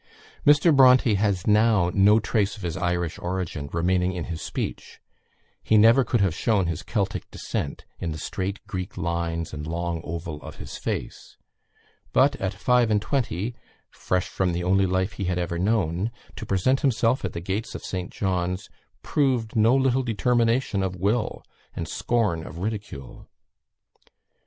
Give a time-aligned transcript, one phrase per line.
[0.47, 0.75] Mr.
[0.75, 4.99] Bronte has now no trace of his Irish origin remaining in his speech;
[5.61, 10.01] he never could have shown his Celtic descent in the straight Greek lines and long
[10.03, 11.37] oval of his face;
[12.13, 13.53] but at five and twenty,
[13.91, 17.75] fresh from the only life he had ever known, to present himself at the gates
[17.75, 18.09] of St.
[18.11, 18.71] John's
[19.03, 21.43] proved no little determination of will,
[21.75, 23.29] and scorn of ridicule.